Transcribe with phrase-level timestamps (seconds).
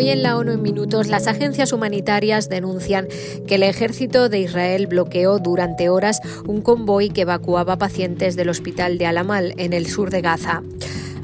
[0.00, 3.08] Hoy en la ONU en minutos las agencias humanitarias denuncian
[3.48, 8.96] que el ejército de Israel bloqueó durante horas un convoy que evacuaba pacientes del hospital
[8.96, 10.62] de Alamal en el sur de Gaza.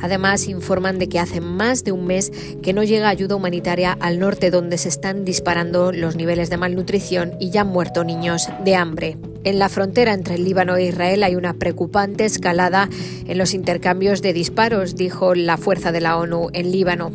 [0.02, 2.32] Además, informan de que hace más de un mes
[2.64, 7.34] que no llega ayuda humanitaria al norte donde se están disparando los niveles de malnutrición
[7.38, 9.18] y ya han muerto niños de hambre.
[9.44, 12.88] En la frontera entre el Líbano e Israel hay una preocupante escalada
[13.24, 17.12] en los intercambios de disparos, dijo la fuerza de la ONU en Líbano.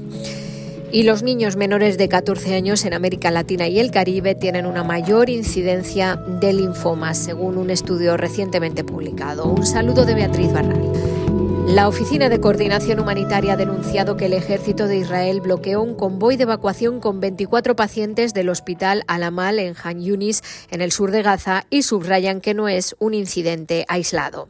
[0.92, 4.84] Y los niños menores de 14 años en América Latina y el Caribe tienen una
[4.84, 9.46] mayor incidencia de linfomas, según un estudio recientemente publicado.
[9.46, 10.92] Un saludo de Beatriz Barral.
[11.68, 16.36] La Oficina de Coordinación Humanitaria ha denunciado que el ejército de Israel bloqueó un convoy
[16.36, 21.22] de evacuación con 24 pacientes del hospital Alamal en Han Yunis, en el sur de
[21.22, 24.50] Gaza, y subrayan que no es un incidente aislado.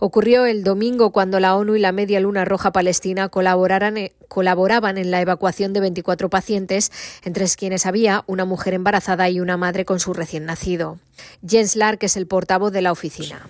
[0.00, 5.10] Ocurrió el domingo cuando la ONU y la Media Luna Roja Palestina eh, colaboraban en
[5.10, 6.90] la evacuación de 24 pacientes,
[7.22, 10.98] entre quienes había una mujer embarazada y una madre con su recién nacido.
[11.46, 13.48] Jens Lark es el portavoz de la oficina.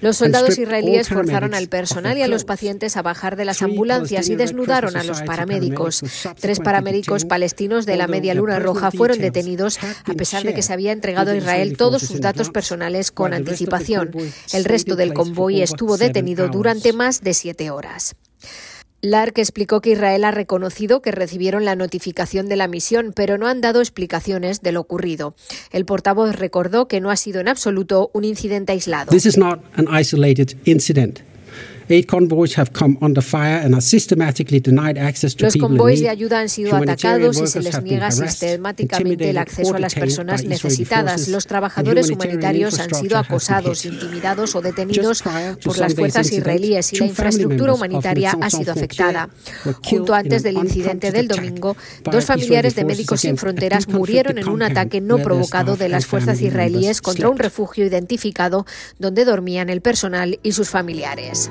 [0.00, 4.28] Los soldados israelíes forzaron al personal y a los pacientes a bajar de las ambulancias
[4.28, 6.02] y desnudaron a los paramédicos.
[6.40, 10.72] Tres paramédicos palestinos de la Media Luna Roja fueron detenidos a pesar de que se
[10.72, 14.10] había entregado a Israel todos sus datos personales con anticipación.
[14.52, 18.14] El resto del convoy estuvo detenido durante más de siete horas.
[19.10, 23.46] Lark explicó que Israel ha reconocido que recibieron la notificación de la misión, pero no
[23.46, 25.34] han dado explicaciones de lo ocurrido.
[25.70, 29.12] El portavoz recordó que no ha sido en absoluto un incidente aislado.
[35.38, 39.78] Los convoys de ayuda han sido atacados y se les niega sistemáticamente el acceso a
[39.78, 41.28] las personas necesitadas.
[41.28, 45.22] Los trabajadores humanitarios han sido acosados, intimidados o detenidos
[45.62, 49.28] por las fuerzas israelíes y la infraestructura humanitaria ha sido afectada.
[49.84, 51.76] Junto antes del incidente del domingo,
[52.10, 56.40] dos familiares de Médicos Sin Fronteras murieron en un ataque no provocado de las fuerzas
[56.40, 58.66] israelíes contra un refugio identificado
[58.98, 61.50] donde dormían el personal y sus familiares.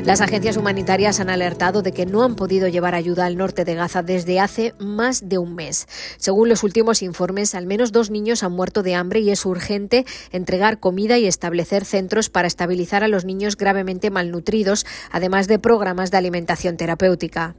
[0.05, 3.75] Las agencias humanitarias han alertado de que no han podido llevar ayuda al norte de
[3.75, 5.87] Gaza desde hace más de un mes.
[6.17, 10.05] Según los últimos informes, al menos dos niños han muerto de hambre y es urgente
[10.31, 16.09] entregar comida y establecer centros para estabilizar a los niños gravemente malnutridos, además de programas
[16.09, 17.55] de alimentación terapéutica.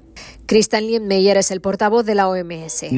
[0.47, 2.93] Christian Meyer es el portavoz de la OMS.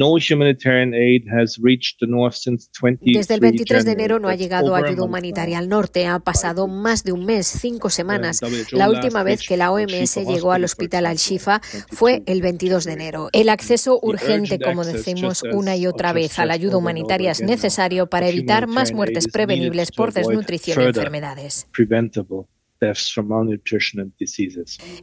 [3.13, 6.05] Desde el 23 de enero no ha llegado ayuda humanitaria al norte.
[6.07, 8.41] Ha pasado más de un mes, cinco semanas.
[8.71, 13.29] La última vez que la OMS llegó al hospital Al-Shifa fue el 22 de enero.
[13.33, 18.07] El acceso urgente, como decimos una y otra vez, a la ayuda humanitaria es necesario
[18.07, 21.67] para evitar más muertes prevenibles por desnutrición y enfermedades.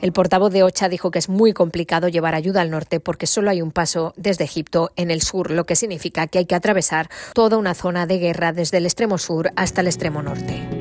[0.00, 3.50] El portavoz de OCHA dijo que es muy complicado llevar ayuda al norte porque solo
[3.50, 7.08] hay un paso desde Egipto en el sur, lo que significa que hay que atravesar
[7.34, 10.71] toda una zona de guerra desde el extremo sur hasta el extremo norte.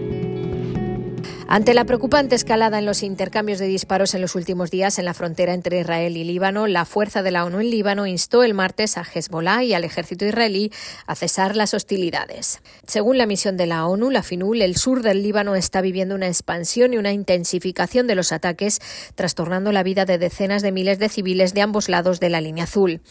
[1.54, 5.14] Ante la preocupante escalada en los intercambios de disparos en los últimos días en la
[5.14, 8.98] frontera entre Israel y Líbano, la fuerza de la ONU en Líbano instó el martes
[8.98, 10.72] a Hezbollah y al ejército israelí
[11.08, 12.62] a cesar las hostilidades.
[12.88, 16.28] Según la misión de la ONU, la FINUL, el sur del Líbano está viviendo una
[16.28, 18.80] expansión y una intensificación de los ataques,
[19.16, 22.64] trastornando la vida de decenas de miles de civiles de ambos lados de la línea
[22.64, 23.02] azul.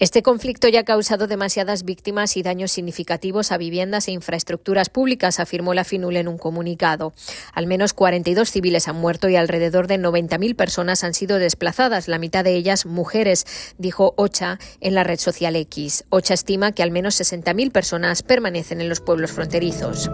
[0.00, 5.38] Este conflicto ya ha causado demasiadas víctimas y daños significativos a viviendas e infraestructuras públicas,
[5.38, 7.12] afirmó la FINUL en un comunicado.
[7.52, 12.18] Al menos 42 civiles han muerto y alrededor de 90.000 personas han sido desplazadas, la
[12.18, 13.46] mitad de ellas mujeres,
[13.78, 16.04] dijo Ocha en la red social X.
[16.10, 20.10] Ocha estima que al menos 60.000 personas permanecen en los pueblos fronterizos.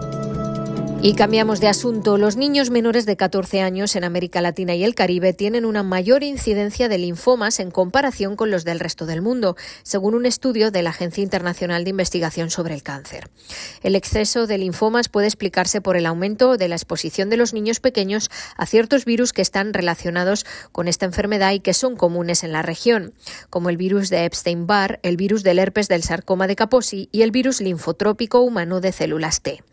[1.03, 2.19] Y cambiamos de asunto.
[2.19, 6.21] Los niños menores de 14 años en América Latina y el Caribe tienen una mayor
[6.21, 10.83] incidencia de linfomas en comparación con los del resto del mundo, según un estudio de
[10.83, 13.31] la Agencia Internacional de Investigación sobre el Cáncer.
[13.81, 17.79] El exceso de linfomas puede explicarse por el aumento de la exposición de los niños
[17.79, 22.51] pequeños a ciertos virus que están relacionados con esta enfermedad y que son comunes en
[22.51, 23.15] la región,
[23.49, 27.31] como el virus de Epstein-Barr, el virus del herpes del sarcoma de Kaposi y el
[27.31, 29.63] virus linfotrópico humano de células T.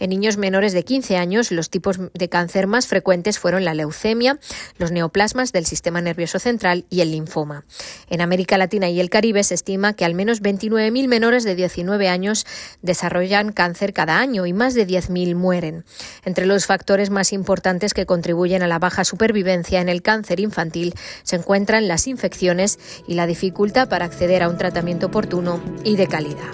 [0.00, 4.38] En niños menores de 15 años, los tipos de cáncer más frecuentes fueron la leucemia,
[4.78, 7.64] los neoplasmas del sistema nervioso central y el linfoma.
[8.08, 12.08] En América Latina y el Caribe se estima que al menos 29.000 menores de 19
[12.08, 12.46] años
[12.82, 15.84] desarrollan cáncer cada año y más de 10.000 mueren.
[16.24, 20.94] Entre los factores más importantes que contribuyen a la baja supervivencia en el cáncer infantil
[21.22, 26.06] se encuentran las infecciones y la dificultad para acceder a un tratamiento oportuno y de
[26.06, 26.52] calidad.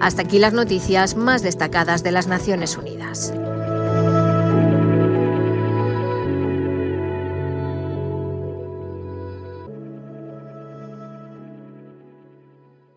[0.00, 3.32] Hasta aquí las noticias más destacadas de las Naciones Unidas.